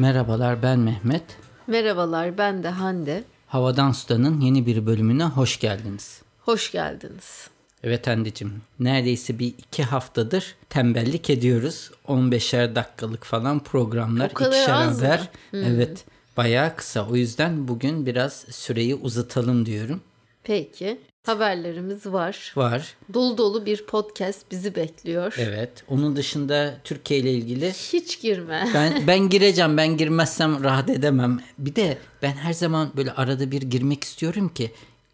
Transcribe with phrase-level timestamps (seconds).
[0.00, 1.22] Merhabalar ben Mehmet.
[1.66, 3.24] Merhabalar ben de Hande.
[3.46, 6.22] Havadan Sudan'ın yeni bir bölümüne hoş geldiniz.
[6.40, 7.50] Hoş geldiniz.
[7.84, 11.90] Evet Hande'cim neredeyse bir iki haftadır tembellik ediyoruz.
[12.08, 14.30] 15'er dakikalık falan programlar.
[14.30, 15.28] O kadar ikişer az haber.
[15.52, 16.04] Evet
[16.36, 17.08] bayağı kısa.
[17.08, 20.00] O yüzden bugün biraz süreyi uzatalım diyorum.
[20.44, 22.52] Peki haberlerimiz var.
[22.56, 22.94] Var.
[23.14, 25.34] Dolu dolu bir podcast bizi bekliyor.
[25.38, 25.70] Evet.
[25.88, 28.68] Onun dışında Türkiye ile ilgili Hiç girme.
[28.74, 29.76] ben ben gireceğim.
[29.76, 31.40] Ben girmezsem rahat edemem.
[31.58, 34.70] Bir de ben her zaman böyle arada bir girmek istiyorum ki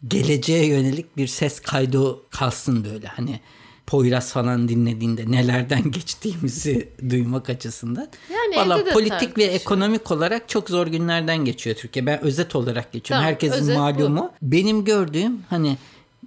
[0.07, 3.07] geleceğe yönelik bir ses kaydı kalsın böyle.
[3.07, 3.39] Hani
[3.87, 8.07] Poyraz falan dinlediğinde nelerden geçtiğimizi duymak açısından.
[8.33, 12.05] Yani Valla politik ve ekonomik olarak çok zor günlerden geçiyor Türkiye.
[12.05, 13.21] Ben özet olarak geçiyorum.
[13.23, 13.79] Tamam, Herkesin özet bu.
[13.79, 14.31] malumu.
[14.41, 15.77] Benim gördüğüm hani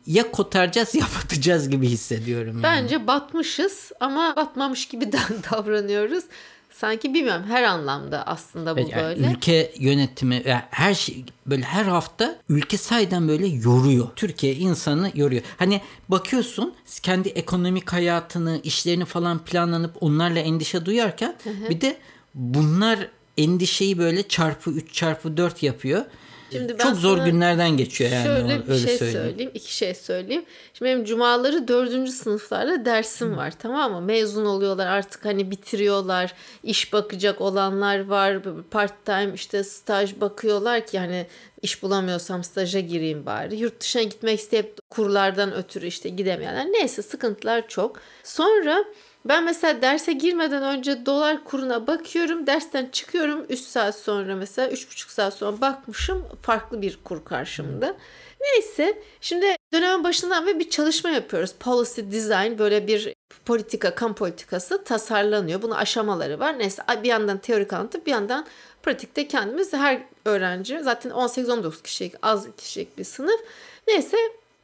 [0.07, 2.53] ya kotaracağız ya batacağız gibi hissediyorum.
[2.53, 2.63] Yani.
[2.63, 5.13] Bence batmışız ama batmamış gibi
[5.53, 6.25] davranıyoruz.
[6.71, 9.31] Sanki bilmiyorum her anlamda aslında bu Evet, yani böyle.
[9.31, 14.09] ülke yönetimi yani her şey böyle her hafta ülke sayeden böyle yoruyor.
[14.17, 15.43] Türkiye insanı yoruyor.
[15.57, 21.37] Hani bakıyorsun kendi ekonomik hayatını, işlerini falan planlanıp onlarla endişe duyarken
[21.71, 21.97] bir de
[22.35, 26.05] bunlar endişeyi böyle çarpı 3 çarpı 4 yapıyor.
[26.53, 28.25] Şimdi ben Çok zor günlerden geçiyor yani.
[28.25, 29.23] Şöyle bir öyle şey söyleyeyim.
[29.29, 29.51] söyleyeyim.
[29.55, 30.45] iki şey söyleyeyim.
[30.75, 34.01] Şimdi benim cumaları dördüncü sınıflarla dersim var tamam mı?
[34.01, 36.35] Mezun oluyorlar artık hani bitiriyorlar.
[36.63, 38.39] iş bakacak olanlar var.
[38.71, 41.27] Part time işte staj bakıyorlar ki hani
[41.63, 43.57] iş bulamıyorsam staja gireyim bari.
[43.57, 46.67] Yurt dışına gitmek isteyip kurlardan ötürü işte gidemeyenler.
[46.67, 48.01] Neyse sıkıntılar çok.
[48.25, 48.85] Sonra
[49.25, 52.47] ben mesela derse girmeden önce dolar kuruna bakıyorum.
[52.47, 57.97] Dersten çıkıyorum 3 saat sonra mesela 3,5 saat sonra bakmışım farklı bir kur karşımda.
[58.41, 61.55] Neyse şimdi dönemin başından ve bir çalışma yapıyoruz.
[61.61, 63.15] Policy design böyle bir
[63.45, 65.63] politika, kamu politikası tasarlanıyor.
[65.63, 66.59] Bunun aşamaları var.
[66.59, 68.47] Neyse bir yandan teorik anlatıp bir yandan
[68.83, 73.41] pratikte kendimiz her öğrenci zaten 18-19 kişilik az kişilik bir sınıf.
[73.89, 74.17] Neyse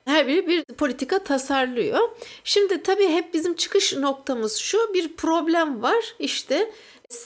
[0.06, 1.98] her biri bir politika tasarlıyor.
[2.44, 6.70] Şimdi tabii hep bizim çıkış noktamız şu bir problem var işte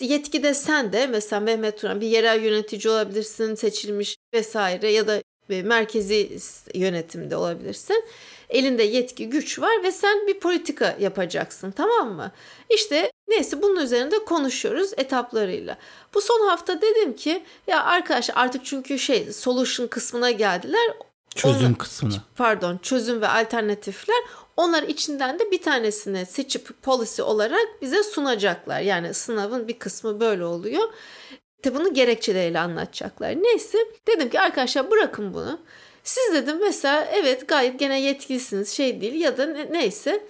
[0.01, 6.39] yetkide sen de mesela Mehmet Turan bir yerel yönetici olabilirsin seçilmiş vesaire ya da merkezi
[6.75, 8.05] yönetimde olabilirsin.
[8.49, 12.33] Elinde yetki güç var ve sen bir politika yapacaksın tamam mı?
[12.71, 15.79] İşte neyse bunun üzerinde konuşuyoruz etaplarıyla.
[16.15, 20.91] Bu son hafta dedim ki ya arkadaşlar artık çünkü şey solution kısmına geldiler
[21.35, 22.15] Çözüm Onu- kısmını.
[22.37, 24.17] pardon çözüm ve alternatifler
[24.57, 28.81] onlar içinden de bir tanesini seçip policy olarak bize sunacaklar.
[28.81, 30.89] Yani sınavın bir kısmı böyle oluyor.
[31.57, 33.43] İşte bunu gerekçeleriyle anlatacaklar.
[33.43, 35.59] Neyse dedim ki arkadaşlar bırakın bunu.
[36.05, 40.27] Siz dedim mesela evet gayet gene yetkilisiniz şey değil ya da ne- neyse.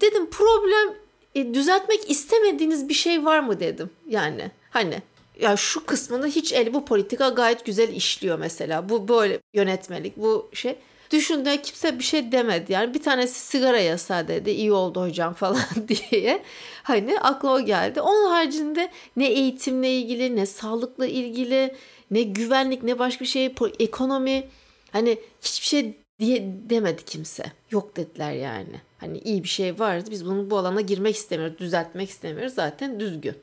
[0.00, 0.94] Dedim problem
[1.34, 3.90] e, düzeltmek istemediğiniz bir şey var mı dedim.
[4.08, 5.02] Yani hani
[5.38, 8.88] ya şu kısmını hiç el bu politika gayet güzel işliyor mesela.
[8.88, 10.76] Bu böyle yönetmelik bu şey.
[11.10, 12.72] Düşündüğünde kimse bir şey demedi.
[12.72, 14.50] Yani bir tanesi sigara yasağı dedi.
[14.50, 16.42] iyi oldu hocam falan diye.
[16.82, 18.00] Hani aklıma o geldi.
[18.00, 21.74] Onun haricinde ne eğitimle ilgili ne sağlıkla ilgili
[22.10, 24.48] ne güvenlik ne başka bir şey ekonomi
[24.92, 27.44] hani hiçbir şey diye demedi kimse.
[27.70, 28.80] Yok dediler yani.
[28.98, 30.10] Hani iyi bir şey vardı.
[30.10, 31.58] Biz bunu bu alana girmek istemiyoruz.
[31.58, 32.54] Düzeltmek istemiyoruz.
[32.54, 33.34] Zaten düzgün.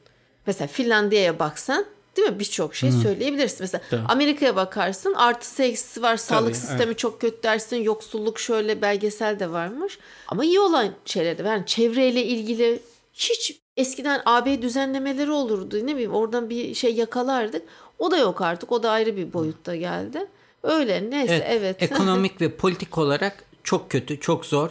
[0.47, 1.85] Mesela Finlandiya'ya baksan
[2.17, 3.57] değil mi birçok şey söyleyebilirsin.
[3.59, 4.01] Mesela Tabii.
[4.07, 6.17] Amerika'ya bakarsın artısı eksisi var.
[6.17, 7.77] Sağlık Tabii, sistemi çok kötü dersin.
[7.77, 9.99] Yoksulluk şöyle belgesel de varmış.
[10.27, 11.43] Ama iyi olan şeyler de.
[11.43, 12.79] Yani çevreyle ilgili
[13.13, 15.79] hiç eskiden AB düzenlemeleri olurdu.
[15.83, 17.61] Ne bileyim oradan bir şey yakalardık.
[17.99, 18.71] O da yok artık.
[18.71, 20.27] O da ayrı bir boyutta geldi.
[20.63, 21.75] Öyle neyse evet.
[21.83, 24.69] Ekonomik ve politik olarak çok kötü, çok zor.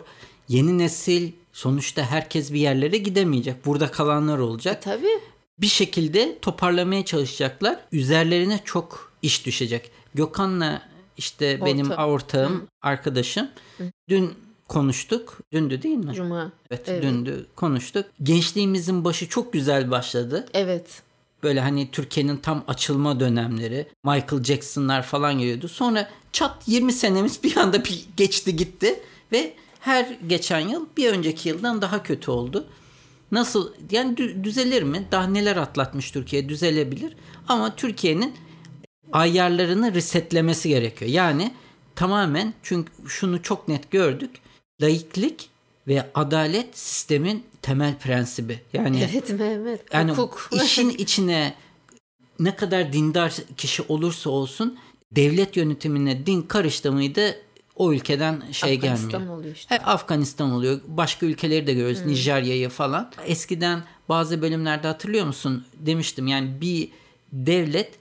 [0.48, 3.66] Yeni nesil sonuçta herkes bir yerlere gidemeyecek.
[3.66, 4.82] Burada kalanlar olacak.
[4.82, 5.20] Tabii.
[5.60, 7.78] Bir şekilde toparlamaya çalışacaklar.
[7.92, 9.90] Üzerlerine çok iş düşecek.
[10.14, 10.82] Gökhan'la
[11.16, 12.08] işte benim Ortak.
[12.08, 13.48] ortağım, arkadaşım
[14.08, 14.34] dün
[14.68, 15.38] konuştuk.
[15.52, 16.14] Dündü değil mi?
[16.14, 16.52] Cuma.
[16.70, 17.02] Evet, Evet.
[17.02, 18.06] dündü konuştuk.
[18.22, 20.46] Gençliğimizin başı çok güzel başladı.
[20.54, 21.02] Evet.
[21.42, 23.86] Böyle hani Türkiye'nin tam açılma dönemleri.
[24.04, 25.68] Michael Jackson'lar falan geliyordu.
[25.68, 29.00] Sonra çat 20 senemiz bir anda bir geçti gitti.
[29.32, 32.66] Ve her geçen yıl bir önceki yıldan daha kötü oldu.
[33.34, 35.04] Nasıl yani dü- düzelir mi?
[35.12, 37.16] Daha neler atlatmış Türkiye düzelebilir.
[37.48, 38.34] Ama Türkiye'nin
[39.12, 41.10] ayarlarını resetlemesi gerekiyor.
[41.10, 41.54] Yani
[41.96, 44.31] tamamen çünkü şunu çok net gördük.
[44.82, 45.50] Laiklik
[45.88, 48.60] ve adalet sistemin temel prensibi.
[48.72, 49.94] Yani Evet Mehmet.
[49.94, 50.50] yani Hukuk.
[50.64, 51.54] işin içine
[52.38, 54.78] ne kadar dindar kişi olursa olsun
[55.12, 57.37] devlet yönetimine din karıştı mıydı
[57.76, 59.38] o ülkeden şey Afganistan gelmiyor.
[59.38, 59.75] oluyor işte.
[59.75, 60.81] He, Afganistan oluyor.
[60.87, 62.06] Başka ülkeleri de görüyoruz.
[62.06, 63.11] Nijerya'yı falan.
[63.26, 65.65] Eskiden bazı bölümlerde hatırlıyor musun?
[65.79, 66.88] Demiştim yani bir
[67.32, 67.93] devlet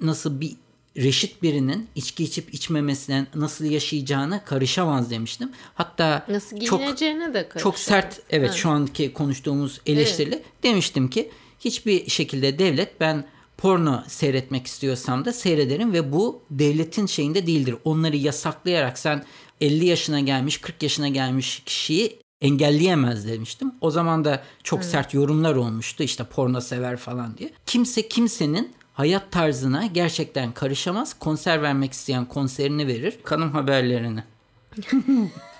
[0.00, 0.52] nasıl bir
[0.96, 5.52] reşit birinin içki içip içmemesinden nasıl yaşayacağına karışamaz demiştim.
[5.74, 7.62] Hatta Nasıl çok giyineceğine de karışamaz.
[7.62, 8.54] çok sert evet Ha.
[8.54, 11.30] şu anki konuştuğumuz eleştirili demiştim ki
[11.60, 13.24] hiçbir şekilde devlet ben
[13.64, 17.76] porno seyretmek istiyorsam da seyrederim ve bu devletin şeyinde değildir.
[17.84, 19.24] Onları yasaklayarak sen
[19.60, 23.74] 50 yaşına gelmiş 40 yaşına gelmiş kişiyi engelleyemez demiştim.
[23.80, 27.50] O zaman da çok sert yorumlar olmuştu işte porno sever falan diye.
[27.66, 31.14] Kimse kimsenin hayat tarzına gerçekten karışamaz.
[31.14, 33.18] Konser vermek isteyen konserini verir.
[33.24, 34.24] Kanım haberlerini.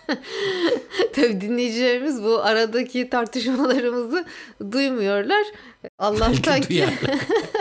[1.15, 4.25] Tabii dinleyicilerimiz bu aradaki tartışmalarımızı
[4.73, 5.47] duymuyorlar.
[5.99, 6.85] Allah'tan ki.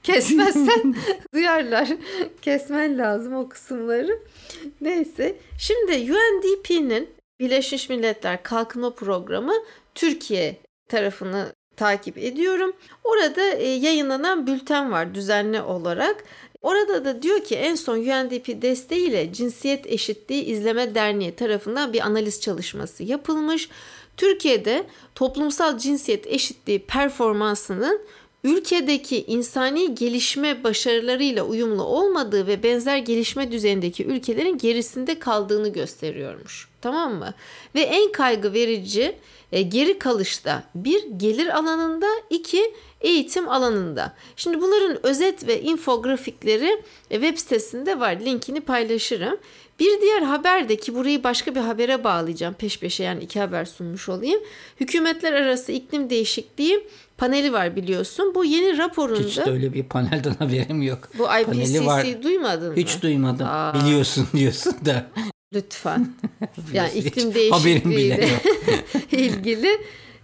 [0.02, 0.94] kesmezsen
[1.34, 1.88] duyarlar.
[2.42, 4.18] Kesmen lazım o kısımları.
[4.80, 5.36] Neyse.
[5.58, 7.08] Şimdi UNDP'nin
[7.40, 9.52] Birleşmiş Milletler Kalkınma Programı
[9.94, 10.56] Türkiye
[10.88, 12.72] tarafını takip ediyorum.
[13.04, 16.24] Orada e, yayınlanan bülten var düzenli olarak.
[16.62, 22.40] Orada da diyor ki en son UNDP desteğiyle Cinsiyet Eşitliği İzleme Derneği tarafından bir analiz
[22.40, 23.68] çalışması yapılmış.
[24.16, 28.00] Türkiye'de toplumsal cinsiyet eşitliği performansının
[28.44, 36.68] ülkedeki insani gelişme başarılarıyla uyumlu olmadığı ve benzer gelişme düzeyindeki ülkelerin gerisinde kaldığını gösteriyormuş.
[36.80, 37.34] Tamam mı?
[37.74, 39.16] Ve en kaygı verici
[39.52, 44.14] e, geri kalışta bir gelir alanında, iki eğitim alanında.
[44.36, 48.16] Şimdi bunların özet ve infografikleri e, web sitesinde var.
[48.24, 49.38] Linkini paylaşırım.
[49.80, 53.64] Bir diğer haber de ki burayı başka bir habere bağlayacağım peş peşe yani iki haber
[53.64, 54.40] sunmuş olayım.
[54.80, 56.86] Hükümetler arası iklim değişikliği
[57.18, 58.32] paneli var biliyorsun.
[58.34, 61.08] Bu yeni raporunda Hiç de öyle bir panelden haberim yok.
[61.18, 61.24] bu.
[61.40, 62.76] IPCC duymadın mı?
[62.76, 63.46] Hiç duymadım.
[63.50, 63.74] Aa.
[63.74, 65.06] Biliyorsun diyorsun da.
[65.54, 66.08] Lütfen.
[66.72, 68.28] yani iklim değişikliğiyle
[69.12, 69.80] ilgili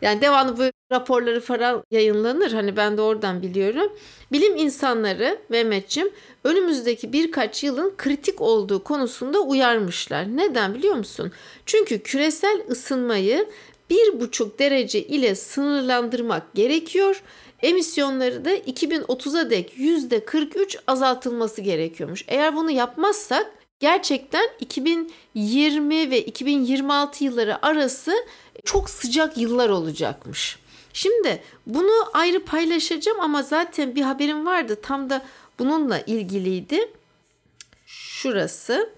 [0.06, 2.52] yani devamlı bu raporları falan yayınlanır.
[2.52, 3.92] Hani ben de oradan biliyorum.
[4.32, 6.10] Bilim insanları Mehmetçim
[6.44, 10.36] önümüzdeki birkaç yılın kritik olduğu konusunda uyarmışlar.
[10.36, 11.32] Neden biliyor musun?
[11.66, 13.48] Çünkü küresel ısınmayı
[13.90, 17.22] bir buçuk derece ile sınırlandırmak gerekiyor.
[17.62, 22.24] Emisyonları da 2030'a dek %43 azaltılması gerekiyormuş.
[22.28, 28.12] Eğer bunu yapmazsak gerçekten 2020 ve 2026 yılları arası
[28.64, 30.58] çok sıcak yıllar olacakmış.
[30.93, 35.23] Şimdi bunu ayrı paylaşacağım ama zaten bir haberim vardı tam da
[35.58, 36.90] bununla ilgiliydi.
[37.87, 38.90] Şurası.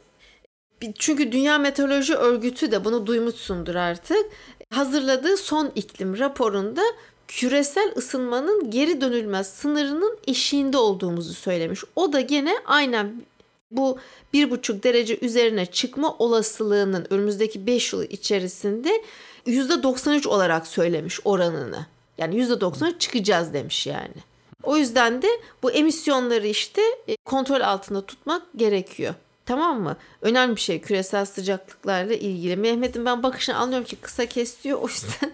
[0.98, 4.26] Çünkü Dünya Meteoroloji Örgütü de bunu duymuşsundur artık.
[4.70, 6.82] Hazırladığı son iklim raporunda
[7.28, 11.84] küresel ısınmanın geri dönülmez sınırının eşiğinde olduğumuzu söylemiş.
[11.96, 13.22] O da gene aynen
[13.70, 13.98] bu
[14.32, 19.02] bir buçuk derece üzerine çıkma olasılığının önümüzdeki 5 yıl içerisinde
[19.46, 21.86] %93 olarak söylemiş oranını.
[22.18, 24.14] Yani %93 çıkacağız demiş yani.
[24.62, 25.28] O yüzden de
[25.62, 29.14] bu emisyonları işte e, kontrol altında tutmak gerekiyor.
[29.46, 29.96] Tamam mı?
[30.22, 32.56] Önemli bir şey küresel sıcaklıklarla ilgili.
[32.56, 34.78] Mehmet'in ben bakışını anlıyorum ki kısa kesiyor.
[34.82, 35.32] O yüzden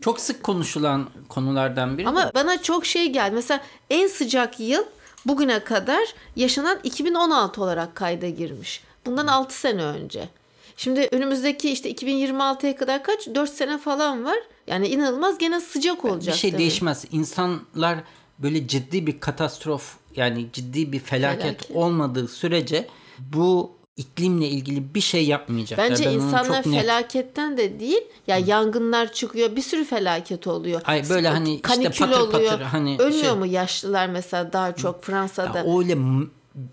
[0.00, 2.08] Çok sık konuşulan konulardan biri.
[2.08, 2.30] ama de.
[2.34, 3.34] bana çok şey geldi.
[3.34, 3.60] Mesela
[3.90, 4.84] en sıcak yıl
[5.26, 8.82] bugüne kadar yaşanan 2016 olarak kayda girmiş.
[9.06, 10.28] Bundan 6 sene önce.
[10.76, 13.26] Şimdi önümüzdeki işte 2026'ya kadar kaç?
[13.34, 14.38] 4 sene falan var.
[14.66, 16.34] Yani inanılmaz gene sıcak olacak.
[16.34, 16.60] bir şey demek.
[16.60, 17.04] değişmez.
[17.12, 17.98] İnsanlar
[18.38, 21.76] böyle ciddi bir katastrof yani ciddi bir felaket, Felaket.
[21.76, 22.86] olmadığı sürece
[23.18, 25.90] bu iklimle ilgili bir şey yapmayacaklar.
[25.90, 28.00] Bence Ben insanlar çok net- felaketten de değil.
[28.26, 29.56] Ya yangınlar çıkıyor.
[29.56, 30.80] Bir sürü felaket oluyor.
[30.84, 32.50] Ay böyle hani işte Kanikül patır oluyor.
[32.50, 35.58] patır hani Ölmüyor şey- mu yaşlılar mesela daha çok Fransa'da?
[35.58, 35.96] Ya öyle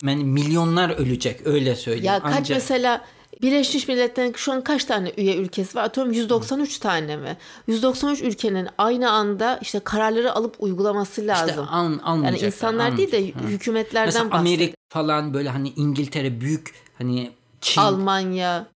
[0.04, 2.06] yani milyonlar ölecek öyle söyleyeyim.
[2.06, 3.06] Ya kaç Anca- mesela
[3.42, 5.84] Birleşmiş Milletler'in şu an kaç tane üye ülkesi var?
[5.84, 7.38] Atıyorum 193 tane mi?
[7.68, 11.50] 193 ülkenin aynı anda işte kararları alıp uygulaması lazım.
[11.50, 11.62] işte
[12.04, 13.28] al, yani insanlar değil de.
[13.28, 13.48] Hı.
[13.48, 14.56] hükümetlerden Mesela bahsediyor.
[14.58, 18.68] Amerika falan böyle hani İngiltere büyük hani Çin Almanya.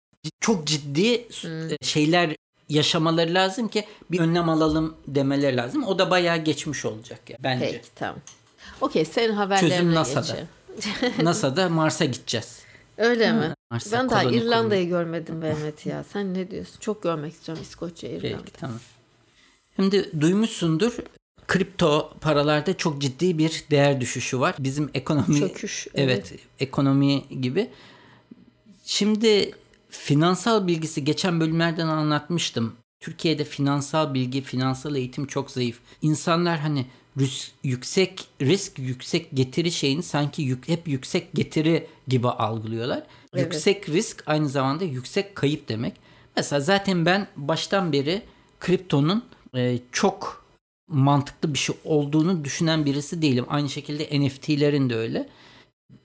[0.40, 1.28] çok ciddi
[1.82, 2.36] şeyler
[2.68, 5.84] yaşamaları lazım ki bir önlem alalım demeleri lazım.
[5.84, 7.70] O da bayağı geçmiş olacak ya bence.
[7.72, 8.18] Peki tamam.
[8.80, 10.46] Okey senin haberlerine Çözüm NASA'da.
[11.22, 12.58] NASA'da Mars'a gideceğiz.
[12.98, 13.54] Öyle mi?
[13.70, 16.04] Mars'a Ben daha İrlanda'yı görmedim Mehmet ya.
[16.12, 16.76] Sen ne diyorsun?
[16.80, 18.38] Çok görmek istiyorum İskoçya, İrlanda.
[18.38, 18.78] Peki tamam.
[19.76, 20.96] Şimdi duymuşsundur
[21.50, 24.54] kripto paralarda çok ciddi bir değer düşüşü var.
[24.58, 27.70] Bizim ekonomi Çöküş, Evet, ekonomi gibi.
[28.90, 29.50] Şimdi
[29.88, 32.72] finansal bilgisi geçen bölümlerden anlatmıştım.
[33.00, 35.78] Türkiye'de finansal bilgi, finansal eğitim çok zayıf.
[36.02, 43.02] İnsanlar hani rüs- yüksek risk, yüksek getiri şeyini sanki yük, hep yüksek getiri gibi algılıyorlar.
[43.34, 43.52] Evet.
[43.54, 45.94] Yüksek risk aynı zamanda yüksek kayıp demek.
[46.36, 48.22] Mesela zaten ben baştan beri
[48.60, 49.24] kriptonun
[49.56, 50.44] e, çok
[50.88, 53.44] mantıklı bir şey olduğunu düşünen birisi değilim.
[53.48, 55.28] Aynı şekilde NFT'lerin de öyle.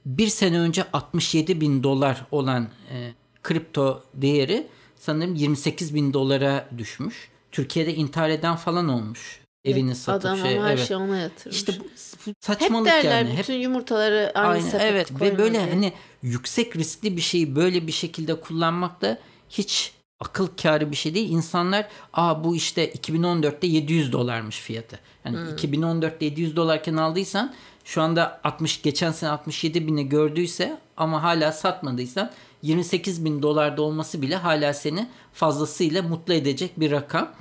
[0.06, 3.14] Bir sene önce 67 bin dolar olan e,
[3.44, 7.30] kripto değeri sanırım 28 bin dolara düşmüş.
[7.52, 9.40] Türkiye'de intihar eden falan olmuş.
[9.66, 10.58] Evini satıp Adam şey.
[10.58, 10.88] ama her evet.
[10.88, 11.58] şeyi ona yatırmış.
[11.58, 11.84] İşte bu
[12.26, 13.30] Hep saçmalık derler yani.
[13.30, 15.70] Hep bütün yumurtaları aynı Aynen, sepete evet ve böyle diye.
[15.70, 21.16] hani yüksek riskli bir şeyi böyle bir şekilde kullanmak da hiç akıl kârı bir şey
[21.16, 21.30] değil.
[21.30, 25.00] İnsanlar aa bu işte 2014'te 700 dolarmış fiyatı.
[25.26, 25.56] Yani Hmm.
[25.56, 27.54] 2014'te 700 dolarken aldıysan
[27.86, 34.22] şu anda 60 geçen sene 67 bini gördüyse ama hala satmadıysan 28 bin dolarda olması
[34.22, 37.32] bile hala seni fazlasıyla mutlu edecek bir rakam.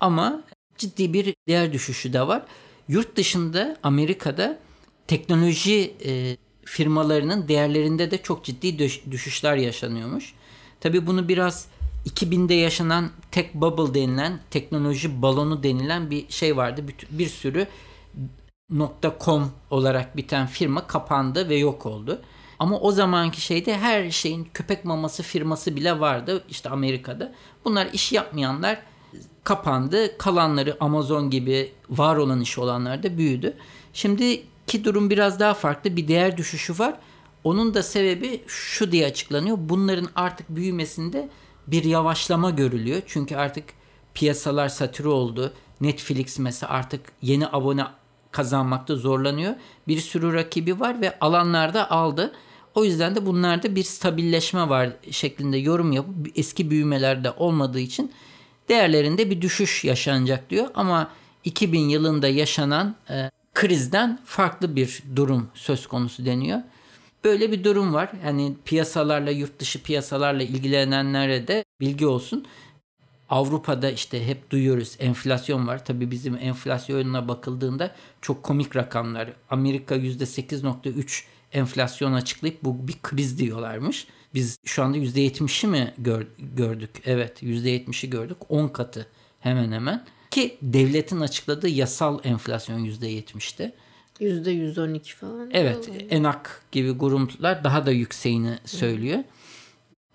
[0.00, 0.42] Ama
[0.78, 2.42] ciddi bir değer düşüşü de var.
[2.88, 4.58] Yurt dışında Amerika'da
[5.06, 10.34] teknoloji e, firmalarının değerlerinde de çok ciddi düş- düşüşler yaşanıyormuş.
[10.80, 11.68] Tabi bunu biraz
[12.06, 16.88] 2000'de yaşanan tech bubble denilen teknoloji balonu denilen bir şey vardı.
[16.88, 17.66] Bir, bir sürü
[18.72, 22.22] .com olarak biten firma kapandı ve yok oldu.
[22.58, 27.32] Ama o zamanki şeyde her şeyin köpek maması firması bile vardı işte Amerika'da.
[27.64, 28.82] Bunlar iş yapmayanlar
[29.44, 30.18] kapandı.
[30.18, 33.56] Kalanları Amazon gibi var olan iş olanlar da büyüdü.
[33.92, 35.96] Şimdiki durum biraz daha farklı.
[35.96, 36.94] Bir değer düşüşü var.
[37.44, 39.56] Onun da sebebi şu diye açıklanıyor.
[39.60, 41.28] Bunların artık büyümesinde
[41.66, 43.02] bir yavaşlama görülüyor.
[43.06, 43.64] Çünkü artık
[44.14, 45.52] piyasalar satürü oldu.
[45.80, 47.84] Netflix mesela artık yeni abone
[48.32, 49.54] kazanmakta zorlanıyor.
[49.88, 52.32] Bir sürü rakibi var ve alanlarda aldı.
[52.74, 58.12] O yüzden de bunlarda bir stabilleşme var şeklinde yorum yapıp eski büyümelerde olmadığı için
[58.68, 60.66] değerlerinde bir düşüş yaşanacak diyor.
[60.74, 61.10] Ama
[61.44, 66.60] 2000 yılında yaşanan e, krizden farklı bir durum söz konusu deniyor.
[67.24, 68.12] Böyle bir durum var.
[68.24, 72.46] Yani piyasalarla, yurt dışı piyasalarla ilgilenenlere de bilgi olsun.
[73.32, 75.84] Avrupa'da işte hep duyuyoruz enflasyon var.
[75.84, 79.32] Tabii bizim enflasyonuna bakıldığında çok komik rakamlar.
[79.50, 81.22] Amerika %8.3
[81.52, 84.06] enflasyon açıklayıp bu bir kriz diyorlarmış.
[84.34, 86.90] Biz şu anda %70'i mi gör, gördük?
[87.04, 88.36] Evet %70'i gördük.
[88.48, 89.06] 10 katı
[89.40, 90.04] hemen hemen.
[90.30, 93.72] Ki devletin açıkladığı yasal enflasyon %70'ti.
[94.20, 95.50] %112 falan.
[95.52, 99.18] Evet ENAK gibi gruplar daha da yükseğini söylüyor.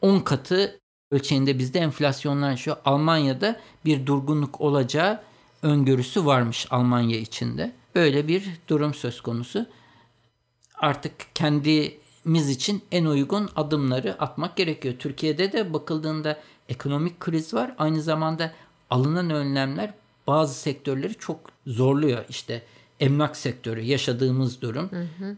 [0.02, 0.80] 10 katı
[1.12, 2.78] ölçeğinde bizde enflasyonlar yaşıyor.
[2.86, 5.22] Almanya'da bir durgunluk olacağı
[5.64, 7.72] öngörüsü varmış Almanya içinde.
[7.96, 9.66] Böyle bir durum söz konusu.
[10.76, 14.96] Artık kendimiz için en uygun adımları atmak gerekiyor.
[15.00, 17.76] Türkiye'de de bakıldığında ekonomik kriz var.
[17.78, 18.54] Aynı zamanda
[18.90, 19.94] alınan önlemler
[20.28, 22.26] bazı sektörleri çok zorluyor.
[22.30, 22.64] İşte
[23.00, 24.90] emlak sektörü yaşadığımız durum.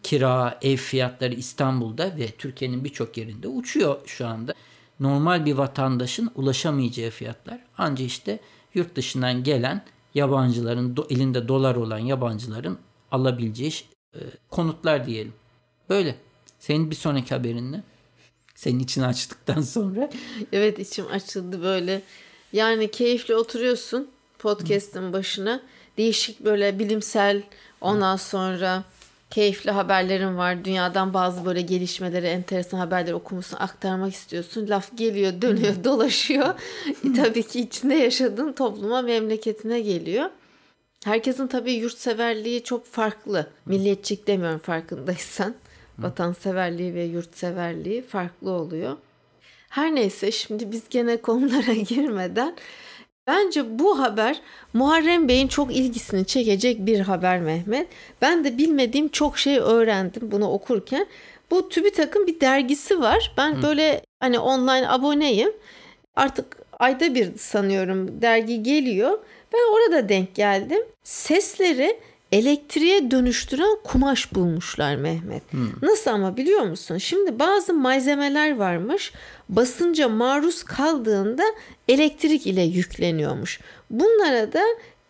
[0.04, 4.54] Kira, ev fiyatları İstanbul'da ve Türkiye'nin birçok yerinde uçuyor şu anda.
[5.00, 7.60] Normal bir vatandaşın ulaşamayacağı fiyatlar.
[7.78, 8.40] Ancak işte
[8.74, 12.78] yurt dışından gelen yabancıların elinde dolar olan yabancıların
[13.12, 13.74] alabileceği
[14.14, 15.34] e, konutlar diyelim.
[15.90, 16.16] Böyle.
[16.60, 17.84] Senin bir sonraki haberin ne?
[18.56, 20.10] Senin için açtıktan sonra.
[20.52, 22.02] Evet içim açıldı böyle.
[22.54, 25.62] Yani keyifli oturuyorsun podcast'ın başına.
[25.98, 27.44] Değişik böyle bilimsel
[27.82, 28.84] ondan sonra
[29.30, 30.66] keyifli haberlerin var.
[30.66, 34.70] Dünyadan bazı böyle gelişmeleri, enteresan haberleri okumuşsun, aktarmak istiyorsun.
[34.70, 36.54] Laf geliyor, dönüyor, dolaşıyor.
[37.06, 40.30] E, tabii ki içinde yaşadığın topluma, memleketine geliyor.
[41.06, 43.48] Herkesin tabii yurtseverliği çok farklı.
[43.66, 45.56] Milliyetçilik demiyorum farkındaysan.
[46.00, 48.98] Vatanseverliği ve yurtseverliği farklı oluyor.
[49.70, 52.56] Her neyse şimdi biz gene konulara girmeden
[53.30, 54.42] bence bu haber
[54.74, 57.88] Muharrem Bey'in çok ilgisini çekecek bir haber Mehmet.
[58.22, 61.08] Ben de bilmediğim çok şey öğrendim bunu okurken.
[61.52, 63.34] Bu TÜBİTAK'ın bir dergisi var.
[63.38, 65.52] Ben böyle hani online aboneyim.
[66.16, 69.20] Artık ayda bir sanıyorum dergi geliyor.
[69.54, 70.82] Ben orada denk geldim.
[71.04, 72.00] Sesleri
[72.32, 75.44] elektriğe dönüştüren kumaş bulmuşlar Mehmet.
[75.82, 76.98] Nasıl ama biliyor musun?
[76.98, 79.14] Şimdi bazı malzemeler varmış.
[79.50, 81.44] Basınca maruz kaldığında
[81.88, 83.60] elektrik ile yükleniyormuş.
[83.90, 84.62] Bunlara da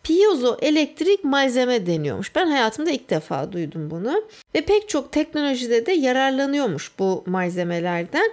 [0.02, 2.34] piyozo elektrik malzeme deniyormuş.
[2.36, 4.24] Ben hayatımda ilk defa duydum bunu.
[4.54, 8.30] Ve pek çok teknolojide de yararlanıyormuş bu malzemelerden.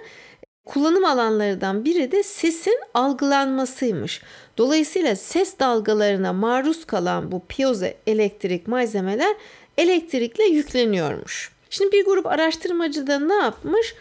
[0.68, 4.22] Kullanım alanlarından biri de sesin algılanmasıymış.
[4.58, 9.36] Dolayısıyla ses dalgalarına maruz kalan bu piyozo elektrik malzemeler
[9.78, 11.52] elektrikle yükleniyormuş.
[11.70, 13.94] Şimdi bir grup araştırmacı da ne yapmış?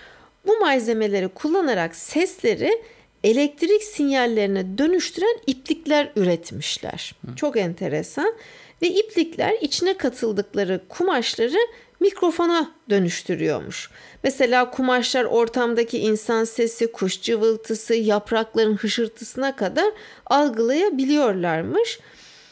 [0.48, 2.84] Bu malzemeleri kullanarak sesleri
[3.24, 7.16] elektrik sinyallerine dönüştüren iplikler üretmişler.
[7.36, 8.34] Çok enteresan.
[8.82, 11.58] Ve iplikler içine katıldıkları kumaşları
[12.00, 13.90] mikrofona dönüştürüyormuş.
[14.24, 19.88] Mesela kumaşlar ortamdaki insan sesi, kuş cıvıltısı, yaprakların hışırtısına kadar
[20.26, 22.00] algılayabiliyorlarmış.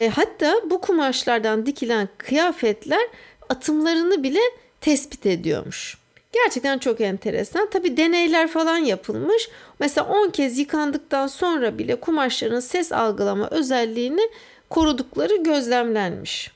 [0.00, 3.08] E, hatta bu kumaşlardan dikilen kıyafetler
[3.48, 4.40] atımlarını bile
[4.80, 5.98] tespit ediyormuş.
[6.32, 7.70] Gerçekten çok enteresan.
[7.70, 9.48] Tabi deneyler falan yapılmış.
[9.78, 14.30] Mesela 10 kez yıkandıktan sonra bile kumaşların ses algılama özelliğini
[14.70, 16.50] korudukları gözlemlenmiş.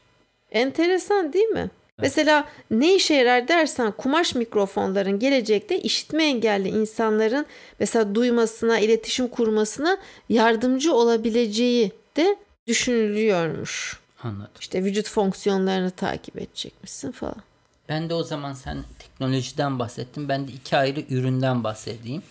[0.50, 1.70] Enteresan değil mi?
[2.02, 7.46] Mesela ne işe yarar dersen kumaş mikrofonların gelecekte işitme engelli insanların
[7.78, 14.00] mesela duymasına, iletişim kurmasına yardımcı olabileceği de düşünülüyormuş.
[14.22, 14.50] Anladım.
[14.60, 17.42] İşte vücut fonksiyonlarını takip edecekmişsin falan.
[17.88, 20.28] Ben de o zaman sen teknolojiden bahsettin.
[20.28, 22.22] Ben de iki ayrı üründen bahsedeyim.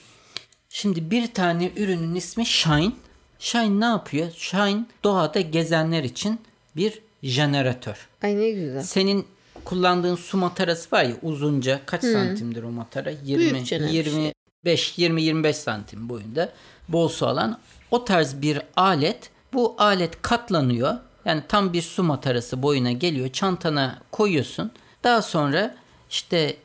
[0.70, 2.92] Şimdi bir tane ürünün ismi Shine.
[3.40, 4.32] Shine ne yapıyor?
[4.38, 6.42] Shine doğada gezenler için
[6.76, 8.10] bir jeneratör.
[8.24, 8.84] Ay ne güzel.
[8.84, 9.26] Senin
[9.70, 13.10] kullandığın su matarası var ya uzunca kaç santimdir o matara?
[13.10, 16.54] 20 Büyükçe ne bir 25 20 25 santim boyunda
[16.88, 17.60] bol su alan
[17.92, 19.30] o tarz bir alet.
[19.54, 20.94] Bu alet katlanıyor.
[21.26, 23.30] Yani tam bir su matarası boyuna geliyor.
[23.30, 24.72] Çantana koyuyorsun.
[25.04, 25.76] Daha sonra
[26.10, 26.58] işte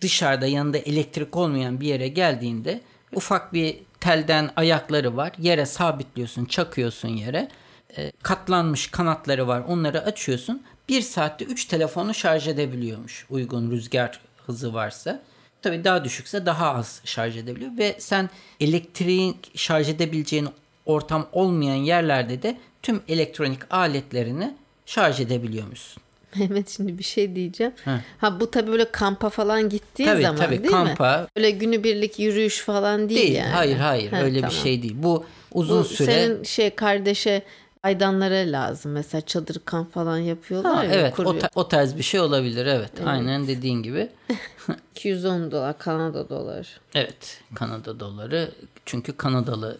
[0.00, 2.80] dışarıda yanında elektrik olmayan bir yere geldiğinde
[3.14, 5.32] ufak bir telden ayakları var.
[5.38, 7.48] Yere sabitliyorsun, çakıyorsun yere.
[7.96, 9.60] E, katlanmış kanatları var.
[9.68, 10.62] Onları açıyorsun.
[10.90, 13.26] Bir saatte 3 telefonu şarj edebiliyormuş.
[13.30, 15.22] Uygun rüzgar hızı varsa.
[15.62, 17.70] Tabii daha düşükse daha az şarj edebiliyor.
[17.78, 18.30] Ve sen
[18.60, 20.48] elektriğin şarj edebileceğin
[20.86, 24.54] ortam olmayan yerlerde de tüm elektronik aletlerini
[24.86, 26.02] şarj edebiliyormuşsun.
[26.36, 27.72] Mehmet şimdi bir şey diyeceğim.
[27.84, 27.92] Heh.
[28.18, 30.94] Ha bu tabii böyle kampa falan gittiğin Tabii, zaman tabii, değil mi?
[30.98, 33.34] kampa- Öyle günübirlik yürüyüş falan değil, Değil.
[33.34, 33.48] yani.
[33.52, 34.50] Hayır hayır Ha, öyle tamam.
[34.50, 34.94] bir şey değil.
[34.96, 37.42] Bu uzun Bu süre senin şey kardeşe
[37.82, 38.92] aydanlara lazım.
[38.92, 40.90] Mesela çadır kamp falan yapıyorlar Ha, ya.
[40.92, 42.92] evet o, ta- o tarz bir şey olabilir evet.
[43.06, 44.08] Aynen dediğin gibi.
[44.94, 46.66] 210 dolar Kanada doları.
[46.94, 48.50] Evet Kanada doları
[48.86, 49.78] çünkü Kanadalı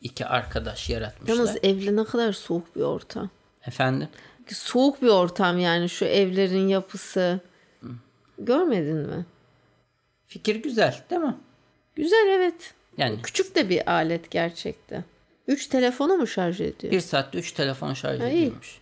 [0.00, 1.34] iki arkadaş yaratmışlar.
[1.36, 3.30] Yalnız evli ne kadar soğuk bir ortam.
[3.66, 4.08] Efendim?
[4.48, 7.40] Soğuk bir ortam yani şu evlerin yapısı.
[8.38, 9.26] Görmedin mi?
[10.26, 11.36] Fikir güzel değil mi?
[11.96, 12.74] Güzel evet.
[12.98, 15.04] Yani Küçük de bir alet gerçekten.
[15.50, 16.92] 3 telefonu mu şarj ediyor?
[16.92, 18.78] bir saatte üç telefon şarj Ha, ediyormuş.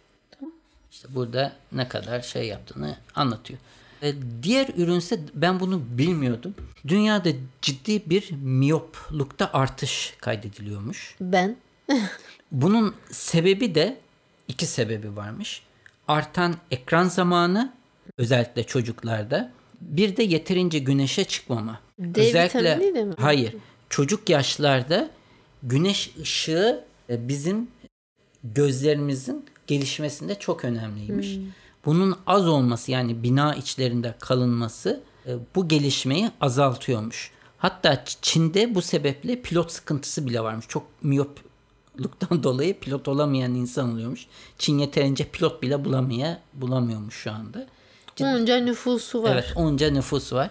[0.92, 3.60] İşte burada ne kadar şey yaptığını anlatıyor.
[4.02, 6.54] E, diğer ürünse ben bunu bilmiyordum.
[6.88, 7.30] Dünyada
[7.62, 11.16] ciddi bir miyoplukta artış kaydediliyormuş.
[11.20, 11.56] Ben.
[12.52, 13.96] Bunun sebebi de
[14.48, 15.62] iki sebebi varmış.
[16.08, 17.72] Artan ekran zamanı
[18.18, 19.50] özellikle çocuklarda
[19.80, 21.80] bir de yeterince güneşe çıkmama.
[21.98, 23.14] D vitaminiyle mi?
[23.20, 23.56] Hayır.
[23.90, 25.10] Çocuk yaşlarda
[25.62, 27.68] güneş ışığı e, bizim
[28.44, 31.36] gözlerimizin gelişmesinde çok önemliymiş.
[31.36, 31.42] Hmm.
[31.84, 37.30] Bunun az olması yani bina içlerinde kalınması e, bu gelişmeyi azaltıyormuş.
[37.58, 40.66] Hatta Çin'de bu sebeple pilot sıkıntısı bile varmış.
[40.68, 44.26] Çok miyopluktan dolayı pilot olamayan insan oluyormuş.
[44.58, 47.66] Çin yeterince pilot bile bulamaya bulamıyormuş şu anda.
[48.20, 49.30] Onca nüfusu var.
[49.32, 50.50] Evet onca nüfus var.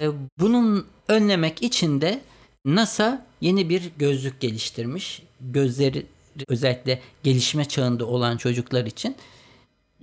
[0.00, 2.20] E, Bunun önlemek için de
[2.64, 5.22] NASA yeni bir gözlük geliştirmiş.
[5.40, 6.06] Gözleri
[6.48, 9.16] özellikle gelişme çağında olan çocuklar için.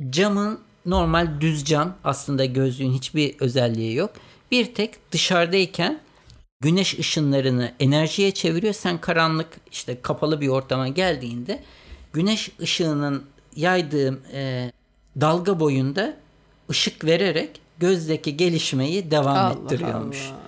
[0.09, 4.11] Camın normal düz cam aslında gözlüğün hiçbir özelliği yok.
[4.51, 5.99] Bir tek dışarıdayken
[6.61, 8.73] güneş ışınlarını enerjiye çeviriyor.
[8.73, 11.63] Sen karanlık işte kapalı bir ortama geldiğinde
[12.13, 13.23] güneş ışığının
[13.55, 14.71] yaydığı e,
[15.21, 16.17] dalga boyunda
[16.69, 20.29] ışık vererek gözdeki gelişmeyi devam Allah ettiriyormuş.
[20.29, 20.41] Allah.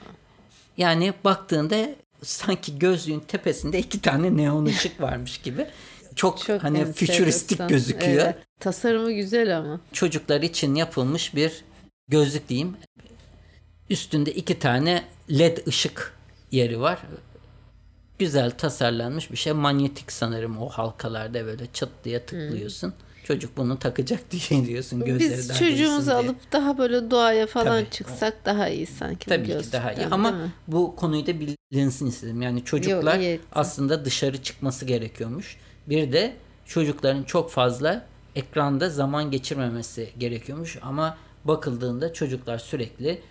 [0.78, 5.68] Yani baktığında sanki gözlüğün tepesinde iki tane neon ışık varmış gibi.
[6.16, 7.06] Çok, Çok hani enteresan.
[7.06, 8.24] fütüristik gözüküyor.
[8.24, 8.36] Evet.
[8.60, 9.80] Tasarımı güzel ama.
[9.94, 11.64] Çocuklar için yapılmış bir
[12.08, 12.78] gözlük diyeyim.
[13.90, 16.14] Üstünde iki tane led ışık
[16.52, 17.00] yeri var.
[18.20, 19.54] Güzel tasarlanmış bir şey.
[19.54, 22.94] Manyetik sanırım o halkalarda böyle çıt diye tıklıyorsun.
[23.24, 26.16] Çocuk bunu takacak diye diyorsun gözleri Biz daha çocuğumuzu diye.
[26.16, 27.92] alıp daha böyle doğaya falan Tabii.
[27.92, 29.26] çıksak daha iyi sanki.
[29.30, 30.36] Tabii ki daha iyi ama
[30.68, 31.32] bu konuyu da
[31.72, 32.42] bilinsin istedim.
[32.42, 33.46] Yani çocuklar ettin.
[33.56, 35.58] aslında dışarı çıkması gerekiyormuş.
[35.90, 36.34] Bir de
[36.66, 38.06] çocukların çok fazla
[38.36, 43.22] ekranda zaman geçirmemesi gerekiyormuş ama bakıldığında çocuklar sürekli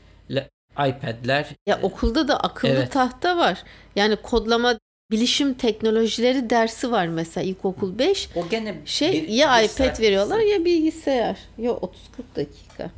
[0.73, 2.93] iPad'ler Ya okulda da akıllı Evet.
[2.93, 3.63] tahta var.
[3.97, 4.79] Yani kodlama
[5.13, 8.29] bilişim teknolojileri dersi var mesela ilkokul 5.
[8.37, 11.37] o gene Şey bir- ya bir iPad saat- veriyorlar ya bilgisayar.
[11.59, 12.91] Ya 30-40 dakika.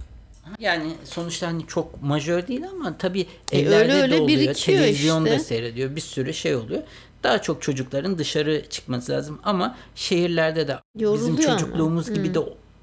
[0.59, 4.55] Yani sonuçta hani çok majör değil ama tabii E, evlerde öyle öyle de oluyor.
[4.55, 5.45] Televizyonda işte.
[5.45, 5.97] seyrediyor.
[5.97, 6.83] Bir sürü şey oluyor.
[7.23, 11.59] Daha çok çocukların dışarı çıkması lazım ama şehirlerde de bizim Yoruluyor ama.
[11.59, 12.39] çocukluğumuz gibi de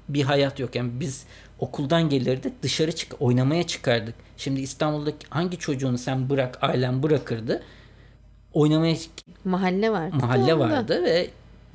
[0.08, 0.74] bir hayat yok.
[0.74, 1.24] Yani biz
[1.58, 4.14] okuldan gelirdik dışarı çık oynamaya çıkardık.
[4.36, 7.62] Şimdi İstanbul'daki hangi çocuğunu sen bırak ailen bırakırdı.
[8.54, 8.96] Oynamaya
[9.44, 10.16] Mahalle vardı.
[10.20, 11.26] mahalle vardı ve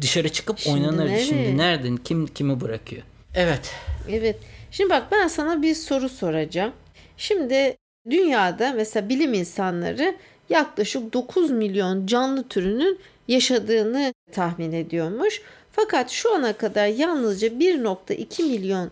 [0.01, 1.05] dışarı çıkıp Şimdi oynanır.
[1.05, 1.23] nereye?
[1.25, 3.01] Şimdi nereden kim kimi bırakıyor?
[3.35, 3.71] Evet.
[4.11, 4.39] Evet.
[4.71, 6.71] Şimdi bak ben sana bir soru soracağım.
[7.17, 7.77] Şimdi
[8.09, 10.15] dünyada mesela bilim insanları
[10.49, 15.41] yaklaşık 9 milyon canlı türünün yaşadığını tahmin ediyormuş.
[15.71, 18.91] Fakat şu ana kadar yalnızca 1.2 milyon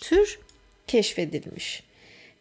[0.00, 0.38] tür
[0.86, 1.82] keşfedilmiş.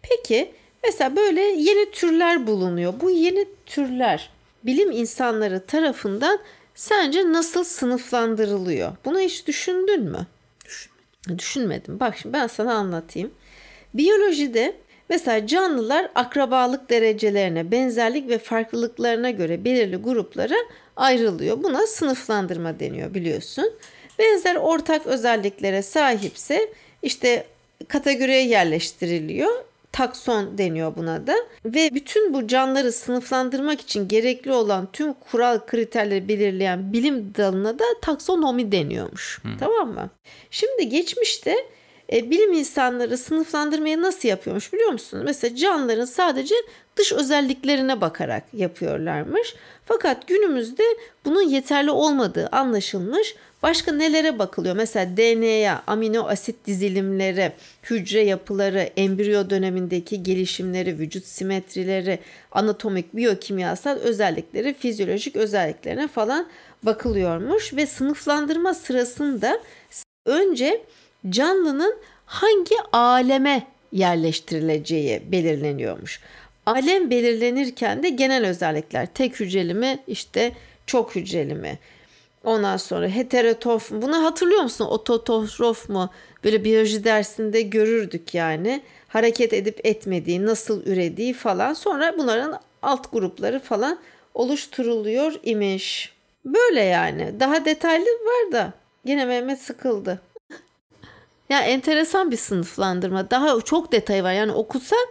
[0.02, 0.52] Peki
[0.84, 2.94] mesela böyle yeni türler bulunuyor.
[3.02, 4.30] Bu yeni türler
[4.66, 6.40] bilim insanları tarafından
[6.76, 8.92] sence nasıl sınıflandırılıyor?
[9.06, 10.28] Bunu hiç düşündün mü?
[11.38, 12.00] Düşünmedim.
[12.00, 13.32] Bak şimdi ben sana anlatayım.
[13.94, 14.76] Biyolojide
[15.10, 20.56] mesela canlılar akrabalık derecelerine, benzerlik ve farklılıklarına göre belirli gruplara
[20.96, 21.64] ayrılıyor.
[21.64, 23.74] Buna sınıflandırma deniyor biliyorsun.
[24.20, 27.46] Benzer ortak özelliklere sahipse işte
[27.88, 29.64] kategoriye yerleştiriliyor.
[29.96, 36.28] Takson deniyor buna da ve bütün bu canlıları sınıflandırmak için gerekli olan tüm kural kriterleri
[36.28, 39.42] belirleyen bilim dalına da taksonomi deniyormuş.
[39.60, 40.10] Tamam mı?
[40.52, 41.56] Şimdi geçmişte
[42.14, 45.22] e, bilim insanları sınıflandırmayı nasıl yapıyormuş biliyor musun?
[45.26, 46.56] Mesela canlıların sadece
[46.96, 49.56] dış özelliklerine bakarak yapıyorlarmış.
[49.86, 50.84] Fakat günümüzde
[51.26, 53.36] bunun yeterli olmadığı anlaşılmış.
[53.66, 54.76] Başka nelere bakılıyor?
[54.76, 57.52] Mesela DNA'ya, amino asit dizilimleri,
[57.84, 62.20] hücre yapıları, embriyo dönemindeki gelişimleri, vücut simetrileri,
[62.52, 66.48] anatomik, biyokimyasal özellikleri, fizyolojik özelliklerine falan
[66.84, 69.60] bakılıyormuş ve sınıflandırma sırasında
[70.26, 70.82] önce
[71.30, 76.22] canlının hangi aleme yerleştirileceği belirleniyormuş.
[76.66, 80.52] Alem belirlenirken de genel özellikler tek hücreli mi işte
[80.86, 81.80] çok hücreli mi?
[82.46, 84.02] Ondan sonra heterotrof mu?
[84.02, 84.86] Bunu hatırlıyor musun?
[84.86, 86.10] Ototrof mu?
[86.44, 88.82] Böyle biyoloji dersinde görürdük yani.
[89.08, 91.74] Hareket edip etmediği, nasıl ürediği falan.
[91.74, 94.00] Sonra bunların alt grupları falan
[94.34, 96.14] oluşturuluyor imiş.
[96.46, 97.40] Böyle yani.
[97.40, 98.74] Daha detaylı var da
[99.06, 100.22] yine Mehmet sıkıldı.
[101.50, 103.30] Ya enteresan bir sınıflandırma.
[103.32, 104.34] Daha çok detay var.
[104.34, 105.08] Yani okusan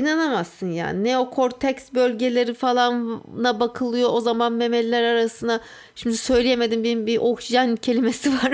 [0.00, 1.04] inanamazsın yani.
[1.04, 4.10] Neokorteks bölgeleri falana bakılıyor.
[4.12, 5.60] O zaman memeliler arasına
[5.94, 8.52] şimdi söyleyemedim benim bir oksijen kelimesi var.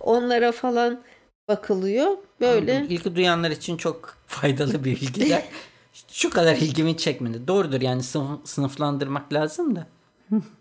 [0.00, 1.00] Onlara falan
[1.48, 2.16] bakılıyor.
[2.40, 2.72] Böyle.
[2.72, 2.96] Anladım.
[2.96, 5.44] İlgi duyanlar için çok faydalı bir bilgiler.
[6.12, 7.48] Şu kadar ilgimi çekmedi.
[7.48, 9.86] Doğrudur yani sınıf, sınıflandırmak lazım da.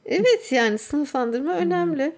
[0.05, 2.15] Evet yani sınıflandırma önemli.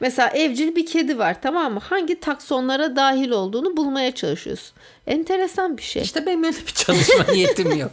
[0.00, 1.80] Mesela evcil bir kedi var tamam mı?
[1.80, 4.72] Hangi taksonlara dahil olduğunu bulmaya çalışıyorsun.
[5.06, 6.02] Enteresan bir şey.
[6.02, 7.92] İşte benim öyle bir çalışma niyetim yok.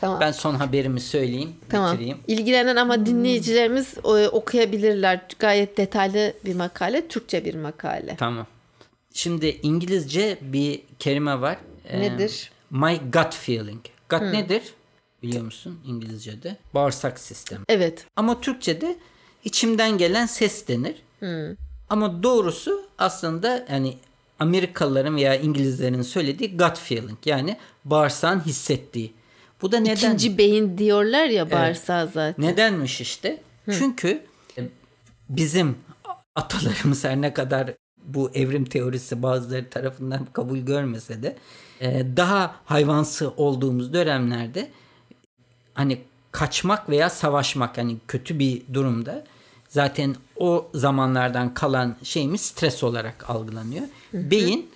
[0.00, 0.20] Tamam.
[0.20, 1.92] Ben son haberimi söyleyeyim, Tamam.
[1.92, 2.18] bitireyim.
[2.26, 5.20] İlgilenen ama dinleyicilerimiz e, okuyabilirler.
[5.38, 8.16] Gayet detaylı bir makale, Türkçe bir makale.
[8.18, 8.46] Tamam.
[9.14, 11.56] Şimdi İngilizce bir kelime var.
[11.88, 12.50] Ee, Nedir?
[12.70, 13.80] My gut feeling.
[14.10, 14.62] Gut nedir?
[15.22, 16.56] Biliyor musun İngilizce'de?
[16.74, 17.60] Bağırsak sistemi.
[17.68, 18.06] Evet.
[18.16, 18.96] Ama Türkçe'de
[19.44, 21.02] içimden gelen ses denir.
[21.90, 23.96] Ama doğrusu aslında yani
[24.38, 29.12] Amerikalıların veya İngilizlerin söylediği gut feeling yani bağırsağın hissettiği.
[29.62, 29.94] Bu da neden?
[29.94, 32.44] İkinci beyin diyorlar ya bağırsağı zaten.
[32.44, 33.40] Nedenmiş işte?
[33.70, 34.22] Çünkü
[34.58, 34.62] e,
[35.28, 35.76] bizim
[36.34, 41.36] atalarımız her ne kadar bu evrim teorisi bazıları tarafından kabul görmese de
[41.80, 44.70] e, daha hayvansı olduğumuz dönemlerde
[45.74, 45.98] hani
[46.32, 49.24] kaçmak veya savaşmak hani kötü bir durumda
[49.74, 53.86] zaten o zamanlardan kalan şeyimiz stres olarak algılanıyor.
[54.12, 54.70] Beyin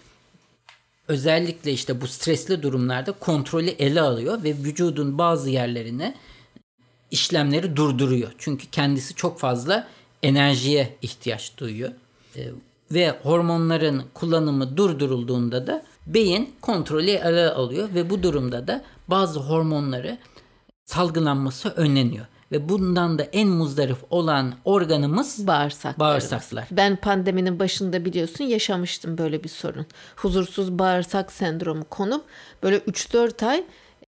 [1.09, 6.15] özellikle işte bu stresli durumlarda kontrolü ele alıyor ve vücudun bazı yerlerine
[7.11, 8.33] işlemleri durduruyor.
[8.39, 9.89] Çünkü kendisi çok fazla
[10.23, 11.91] enerjiye ihtiyaç duyuyor.
[12.37, 12.49] Ee,
[12.91, 20.19] ve hormonların kullanımı durdurulduğunda da beyin kontrolü ele alıyor ve bu durumda da bazı hormonları
[20.85, 22.27] salgılanması önleniyor.
[22.53, 25.47] Ve bundan da en muzdarip olan organımız.
[25.99, 26.67] Bağırsaklar.
[26.71, 29.87] Ben pandeminin başında biliyorsun yaşamıştım böyle bir sorun.
[30.17, 32.25] Huzursuz bağırsak sendromu konup
[32.63, 33.65] böyle 3-4 ay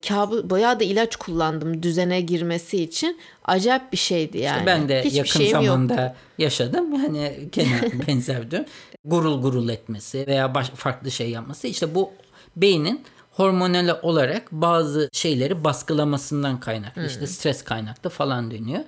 [0.08, 3.20] kabus, bayağı da ilaç kullandım düzene girmesi için.
[3.44, 4.66] Acayip bir şeydi yani.
[4.66, 6.16] Ben de Hiçbir yakın zamanda yoktu.
[6.38, 7.02] yaşadım.
[7.02, 7.48] Yani
[8.08, 8.64] benzer durum.
[9.04, 11.66] Gurul gurul etmesi veya baş, farklı şey yapması.
[11.66, 12.10] İşte bu
[12.56, 13.02] beynin
[13.38, 17.06] hormonal olarak bazı şeyleri baskılamasından kaynaklı.
[17.06, 18.80] İşte stres kaynaklı falan dönüyor.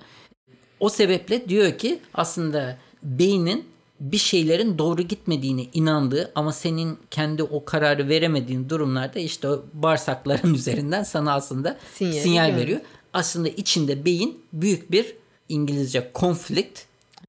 [0.79, 3.65] O sebeple diyor ki aslında beynin
[3.99, 10.53] bir şeylerin doğru gitmediğine inandığı ama senin kendi o kararı veremediğin durumlarda işte o bağırsakların
[10.59, 12.79] üzerinden sana aslında sinyal gö- veriyor.
[13.13, 15.15] Aslında içinde beyin büyük bir
[15.49, 16.79] İngilizce conflict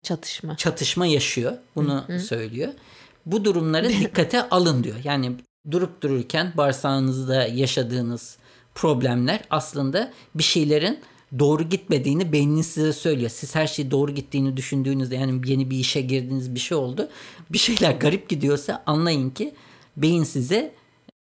[0.03, 0.57] Çatışma.
[0.57, 1.53] çatışma yaşıyor.
[1.77, 2.73] Bunu söylüyor.
[3.27, 4.97] Bu durumları dikkate alın diyor.
[5.05, 5.33] Yani
[5.71, 8.37] durup dururken bağırsağınızda yaşadığınız
[8.75, 10.99] problemler aslında bir şeylerin
[11.39, 13.31] doğru gitmediğini beyniniz size söylüyor.
[13.31, 17.09] Siz her şey doğru gittiğini düşündüğünüzde yani yeni bir işe girdiniz bir şey oldu.
[17.51, 19.55] Bir şeyler garip gidiyorsa anlayın ki
[19.97, 20.75] beyin size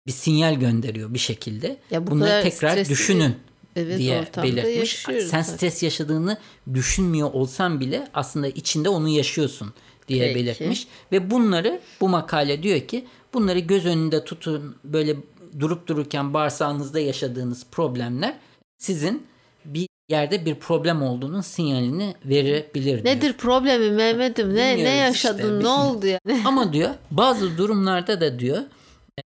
[0.07, 1.76] bir sinyal gönderiyor bir şekilde.
[1.90, 3.35] Ya bu Bunları tekrar stresli düşünün
[3.76, 4.90] evet, diye belirtmiş.
[5.05, 5.42] Sen zaten.
[5.42, 6.38] stres yaşadığını
[6.74, 9.72] düşünmüyor olsan bile aslında içinde onu yaşıyorsun
[10.08, 10.34] diye Peki.
[10.34, 10.86] belirtmiş.
[11.12, 15.16] Ve bunları bu makale diyor ki bunları göz önünde tutun böyle
[15.58, 18.38] durup dururken bağırsağınızda yaşadığınız problemler
[18.78, 19.26] sizin
[19.64, 23.04] bir yerde bir problem olduğunun sinyalini verebilir diyor.
[23.04, 24.54] Nedir problemi Mehmet'im?
[24.54, 25.58] Ne ne Bilmiyoruz yaşadın?
[25.58, 26.42] işte, ne oldu yani?
[26.44, 28.62] Ama diyor bazı durumlarda da diyor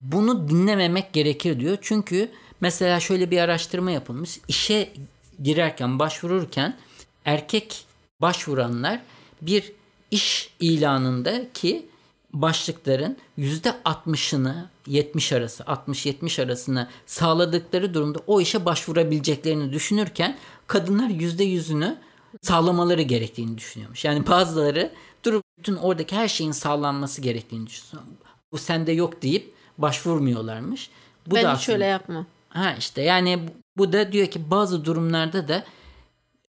[0.01, 1.79] bunu dinlememek gerekir diyor.
[1.81, 2.29] Çünkü
[2.61, 4.41] mesela şöyle bir araştırma yapılmış.
[4.49, 4.89] İşe
[5.43, 6.77] girerken başvururken
[7.25, 7.85] erkek
[8.21, 9.01] başvuranlar
[9.43, 9.73] bir
[10.13, 11.87] iş ilanındaki
[12.33, 21.97] başlıkların %60'ını 70 arası 60-70 arasına sağladıkları durumda o işe başvurabileceklerini düşünürken kadınlar %100'ünü
[22.43, 24.05] sağlamaları gerektiğini düşünüyormuş.
[24.05, 24.93] Yani bazıları
[25.25, 28.07] durup bütün oradaki her şeyin sağlanması gerektiğini düşünüyor.
[28.53, 30.91] Bu sende yok deyip başvurmuyorlarmış.
[31.27, 32.27] Bu ben da hiç aslında- öyle yapmam.
[32.49, 35.65] Ha işte yani bu da diyor ki bazı durumlarda da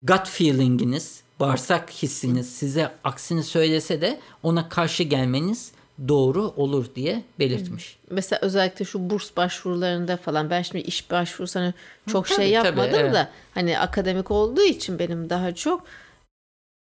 [0.02, 5.72] gut feeling'iniz, bağırsak hissiniz size aksini söylese de ona karşı gelmeniz
[6.08, 7.98] doğru olur diye belirtmiş.
[8.10, 11.72] Mesela özellikle şu burs başvurularında falan ben şimdi iş başvurusunu
[12.06, 13.14] çok tabii, şey tabii, yapmadım evet.
[13.14, 15.84] da hani akademik olduğu için benim daha çok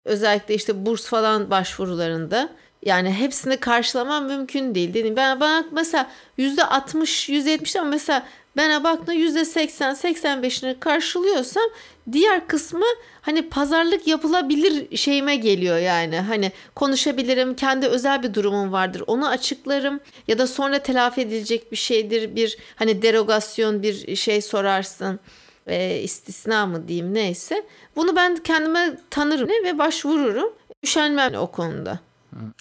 [0.05, 2.49] özellikle işte burs falan başvurularında
[2.83, 4.95] yani hepsini karşılamam mümkün değil.
[4.95, 10.79] Dedim ben bana mesela yüzde 60 yüzde 70 ama mesela bana baktığında yüzde 80 85'ini
[10.81, 11.65] karşılıyorsam
[12.13, 12.85] diğer kısmı
[13.21, 16.21] hani pazarlık yapılabilir şeyime geliyor yani.
[16.21, 19.03] Hani konuşabilirim, kendi özel bir durumum vardır.
[19.07, 22.37] Onu açıklarım ya da sonra telafi edilecek bir şeydir.
[22.37, 25.21] Bir hani derogasyon bir şey sorarsın.
[25.67, 27.67] E, istisna mı diyeyim neyse.
[27.97, 30.53] Bunu ben kendime tanırım ve başvururum.
[30.85, 32.01] Üşenmem o konuda.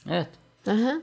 [0.10, 0.28] Evet.
[0.68, 1.02] Aha.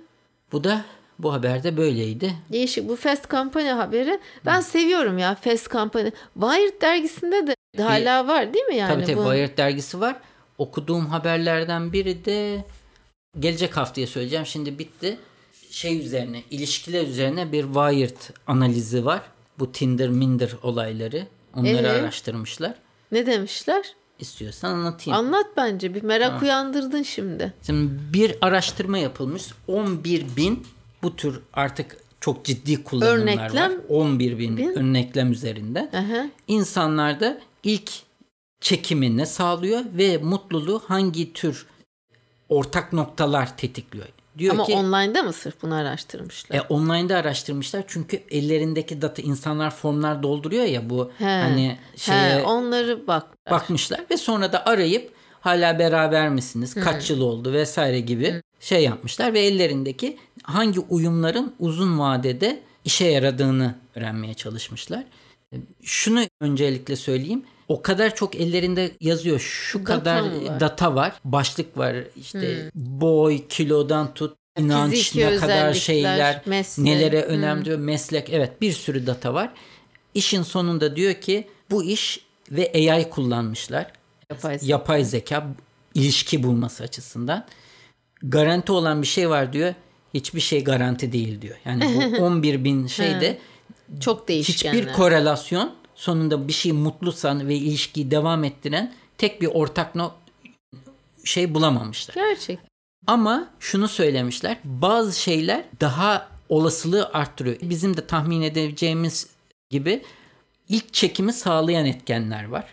[0.52, 0.80] Bu da
[1.18, 2.34] bu haberde böyleydi.
[2.52, 4.20] Değişik bu Fast Company haberi.
[4.46, 6.10] Ben seviyorum ya Fast Company.
[6.34, 8.94] Wired dergisinde de hala var değil mi yani?
[8.94, 9.22] tabii tabii bu?
[9.30, 10.16] Wired dergisi var.
[10.58, 12.64] Okuduğum haberlerden biri de
[13.40, 14.46] gelecek haftaya söyleyeceğim.
[14.46, 15.18] Şimdi bitti.
[15.70, 19.20] Şey üzerine, ilişkiler üzerine bir Wired analizi var.
[19.58, 21.26] Bu Tinder, Minder olayları.
[21.56, 21.90] Onları Ee?
[21.90, 22.74] araştırmışlar.
[23.12, 23.94] Ne demişler?
[24.18, 25.18] İstiyorsan anlatayım.
[25.18, 27.52] Anlat bence bir merak uyandırdın şimdi.
[27.66, 29.44] Şimdi bir araştırma yapılmış.
[29.68, 30.66] 11 bin
[31.02, 33.78] bu tür artık çok ciddi kullanımlar Örneklem var.
[33.88, 34.68] 11 bin, bin.
[34.76, 35.90] örneklem üzerinden.
[35.92, 36.26] Aha.
[36.48, 37.90] İnsanlarda ilk
[38.60, 41.66] çekimi ne sağlıyor ve mutluluğu hangi tür
[42.48, 44.06] ortak noktalar tetikliyor.
[44.38, 46.56] Diyor Ama ki online'da mı sırf bunu araştırmışlar?
[46.56, 51.24] e, online'da araştırmışlar çünkü ellerindeki data insanlar formlar dolduruyor ya bu He.
[51.24, 53.26] hani He, şeye onları bak.
[53.50, 56.74] bakmışlar ve sonra da arayıp hala beraber misiniz?
[56.74, 60.16] Kaç yıl oldu vesaire gibi şey yapmışlar ve ellerindeki
[60.48, 65.04] hangi uyumların uzun vadede işe yaradığını öğrenmeye çalışmışlar.
[65.82, 67.44] Şunu öncelikle söyleyeyim.
[67.68, 69.40] O kadar çok ellerinde yazıyor.
[69.40, 70.60] Şu Data kadar var?
[70.60, 71.12] data var.
[71.24, 71.96] Başlık var.
[72.16, 76.84] İşte boy, kilodan tut, inanç Fiziki ne kadar şeyler, meslek.
[76.84, 78.30] nelere önem diyor, meslek.
[78.30, 79.52] Evet bir sürü data var.
[80.14, 83.92] İşin sonunda diyor ki bu iş ve AI kullanmışlar.
[84.30, 84.58] Yapay.
[84.62, 85.46] Yapay zeka
[85.94, 87.46] ilişki bulması açısından.
[88.22, 89.74] Garanti olan bir şey var diyor.
[90.14, 91.56] Hiçbir şey garanti değil diyor.
[91.64, 91.84] Yani
[92.16, 93.38] bu 11 bin şeyde
[94.00, 94.78] Çok değişkenler.
[94.78, 100.12] hiçbir korelasyon sonunda bir şey mutlusan ve ilişkiyi devam ettiren tek bir ortak no
[101.24, 102.14] şey bulamamışlar.
[102.14, 102.58] Gerçek.
[103.06, 104.56] Ama şunu söylemişler.
[104.64, 107.56] Bazı şeyler daha olasılığı arttırıyor.
[107.62, 109.26] Bizim de tahmin edeceğimiz
[109.70, 110.02] gibi
[110.68, 112.64] ilk çekimi sağlayan etkenler var.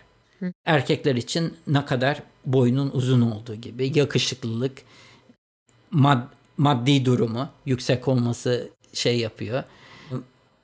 [0.64, 4.82] Erkekler için ne kadar boynun uzun olduğu gibi yakışıklılık,
[5.92, 9.62] mad- maddi durumu yüksek olması şey yapıyor.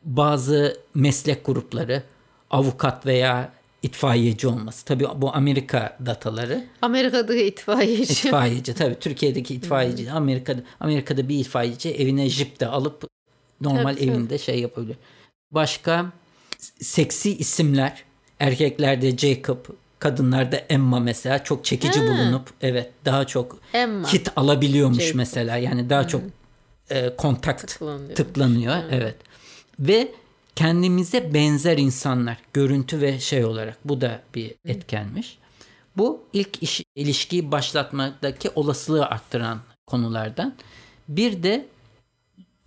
[0.05, 2.03] Bazı meslek grupları
[2.51, 3.53] avukat veya
[3.83, 4.85] itfaiyeci olması.
[4.85, 6.65] Tabii bu Amerika dataları.
[6.83, 8.13] Amerika'da itfaiyeci.
[8.13, 13.09] İtfaiyeci tabii Türkiye'deki itfaiyeci Amerika'da Amerika'da bir itfaiyeci evine jip de alıp
[13.61, 14.11] normal Tabii, tabii.
[14.11, 14.97] evinde şey yapabilir.
[15.51, 16.13] Başka
[16.81, 18.05] seksi isimler
[18.41, 19.59] erkeklerde Jacob
[20.03, 22.07] kadınlarda Emma mesela çok çekici Ha.
[22.07, 24.13] bulunup evet daha çok Emma.
[24.13, 25.17] hit alabiliyormuş Jacob.
[25.17, 26.23] mesela yani daha çok
[26.91, 28.15] e, kontakt Tıklanıyor.
[28.17, 29.17] tıklanıyor evet
[29.81, 30.13] ve
[30.57, 35.39] kendimize benzer insanlar görüntü ve şey olarak bu da bir etkenmiş.
[35.97, 40.55] Bu ilk iş, ilişkiyi başlatmadaki olasılığı arttıran konulardan.
[41.09, 41.67] Bir de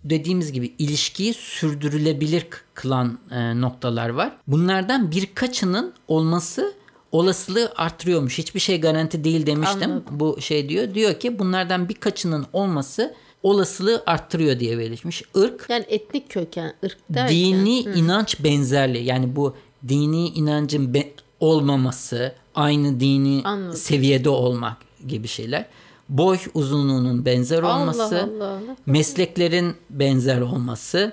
[0.04, 4.36] dediğimiz gibi ilişkiyi sürdürülebilir kılan e, noktalar var.
[4.46, 6.74] Bunlardan birkaçının olması
[7.12, 8.38] olasılığı artırıyormuş.
[8.38, 9.82] Hiçbir şey garanti değil demiştim.
[9.90, 10.04] Anladım.
[10.10, 10.94] Bu şey diyor.
[10.94, 15.22] Diyor ki bunlardan birkaçının olması olasılığı arttırıyor diye belirtmiş.
[15.34, 17.36] Irk, Yani etnik köken, ırk derken.
[17.36, 19.04] dini inanç benzerliği.
[19.04, 19.56] Yani bu
[19.88, 23.76] dini inancın be- olmaması, aynı dini Anladım.
[23.76, 24.76] seviyede olmak
[25.08, 25.66] gibi şeyler.
[26.08, 28.48] Boy uzunluğunun benzer olması, Allah.
[28.48, 28.76] Allah.
[28.86, 31.12] mesleklerin benzer olması,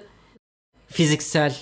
[0.88, 1.56] fiziksel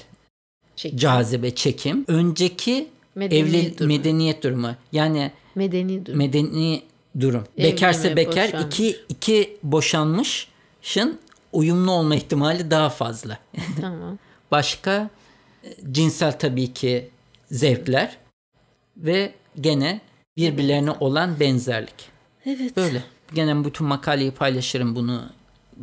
[0.75, 0.97] Çekim.
[0.99, 3.93] cazibe, çekim, önceki Medeni evli durumu.
[3.93, 4.75] medeniyet durumu.
[4.91, 6.17] Yani Medeni durum.
[6.17, 6.83] medeni
[7.19, 7.43] durum.
[7.57, 8.65] Evli Bekarsa mi, bekar, boşanmış.
[8.79, 11.19] iki iki boşanmışın
[11.53, 13.37] uyumlu olma ihtimali daha fazla.
[13.81, 14.17] tamam.
[14.51, 15.09] Başka
[15.63, 17.09] e, cinsel tabii ki
[17.51, 18.17] zevkler
[18.97, 20.01] ve gene
[20.37, 22.09] birbirlerine olan benzerlik.
[22.45, 22.77] Evet.
[22.77, 23.03] Böyle.
[23.33, 25.29] Gene bütün makaleyi paylaşırım bunu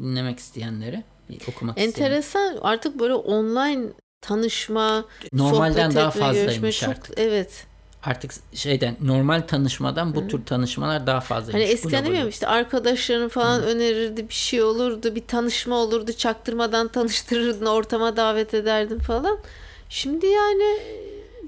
[0.02, 1.02] dinlemek isteyenlere,
[1.48, 1.78] okumak.
[1.78, 3.86] Enteresan artık böyle online
[4.28, 7.18] tanışma, Normalden daha etme, fazlaymış görüşme çok artık.
[7.18, 7.66] evet.
[8.04, 11.52] Artık şeyden normal tanışmadan bu tür tanışmalar daha fazla.
[11.54, 17.66] Hani eskiden demiyorum işte arkadaşların falan önerirdi bir şey olurdu bir tanışma olurdu çaktırmadan tanıştırırdın
[17.66, 19.38] ortama davet ederdin falan.
[19.88, 20.78] Şimdi yani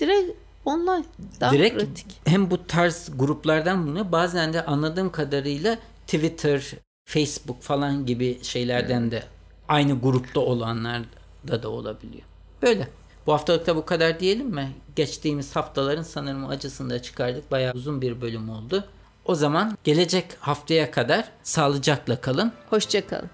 [0.00, 0.30] direkt
[0.64, 1.04] online
[1.40, 2.06] daha Direkt pratik.
[2.26, 4.12] hem bu tarz gruplardan bulunuyor.
[4.12, 6.62] Bazen de anladığım kadarıyla Twitter,
[7.04, 9.22] Facebook falan gibi şeylerden de
[9.68, 11.02] aynı grupta olanlar
[11.48, 12.22] da da olabiliyor.
[12.62, 12.88] Böyle.
[13.26, 14.72] Bu haftalıkta bu kadar diyelim mi?
[14.96, 17.50] Geçtiğimiz haftaların sanırım acısını da çıkardık.
[17.50, 18.84] Bayağı uzun bir bölüm oldu.
[19.24, 22.52] O zaman gelecek haftaya kadar sağlıcakla kalın.
[22.70, 23.30] Hoşçakalın.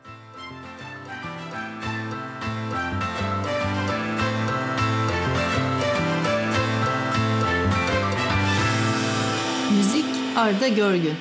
[9.77, 10.05] Müzik
[10.37, 11.15] Arda Görgün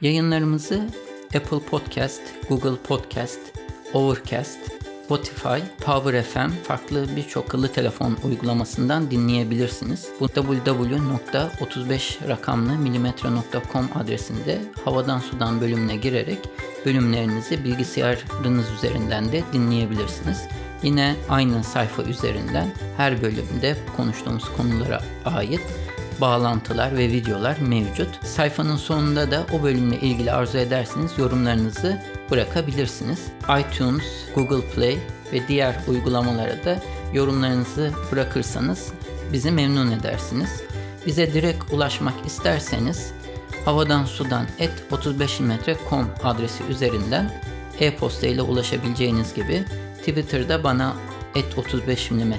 [0.00, 0.88] Yayınlarımızı
[1.36, 3.40] Apple Podcast, Google Podcast,
[3.94, 4.58] Overcast,
[5.04, 10.08] Spotify, Power FM farklı birçok akıllı telefon uygulamasından dinleyebilirsiniz.
[10.20, 12.72] Bu www.35 rakamlı
[13.94, 16.38] adresinde havadan sudan bölümüne girerek
[16.86, 20.42] bölümlerinizi bilgisayarınız üzerinden de dinleyebilirsiniz.
[20.82, 25.60] Yine aynı sayfa üzerinden her bölümde konuştuğumuz konulara ait
[26.20, 28.26] bağlantılar ve videolar mevcut.
[28.26, 33.18] Sayfanın sonunda da o bölümle ilgili arzu ederseniz yorumlarınızı bırakabilirsiniz.
[33.60, 34.98] iTunes, Google Play
[35.32, 36.78] ve diğer uygulamalara da
[37.12, 38.92] yorumlarınızı bırakırsanız
[39.32, 40.62] bizi memnun edersiniz.
[41.06, 43.12] Bize direkt ulaşmak isterseniz
[43.64, 47.42] havadan sudan et 35mm.com adresi üzerinden
[47.80, 49.64] e-posta ile ulaşabileceğiniz gibi
[49.98, 50.96] Twitter'da bana
[51.34, 52.34] et 35 mm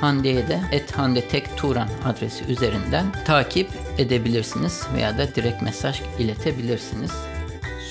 [0.00, 7.12] Hande'ye de et Hande Tek Turan adresi üzerinden takip edebilirsiniz veya da direkt mesaj iletebilirsiniz.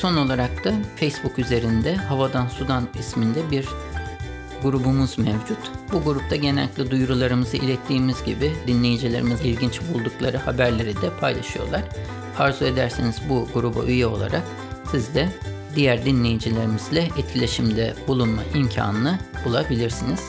[0.01, 3.67] Son olarak da Facebook üzerinde Havadan Sudan isminde bir
[4.63, 5.57] grubumuz mevcut.
[5.93, 11.81] Bu grupta genellikle duyurularımızı ilettiğimiz gibi dinleyicilerimiz ilginç buldukları haberleri de paylaşıyorlar.
[12.37, 14.43] Arzu ederseniz bu gruba üye olarak
[14.91, 15.29] siz de
[15.75, 20.21] diğer dinleyicilerimizle etkileşimde bulunma imkanını bulabilirsiniz.